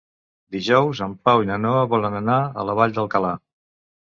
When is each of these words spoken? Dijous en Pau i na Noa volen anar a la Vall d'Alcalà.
Dijous 0.55 1.01
en 1.07 1.13
Pau 1.27 1.43
i 1.45 1.49
na 1.51 1.59
Noa 1.67 1.83
volen 1.93 2.17
anar 2.21 2.39
a 2.63 2.67
la 2.71 2.79
Vall 2.81 2.97
d'Alcalà. 2.97 3.37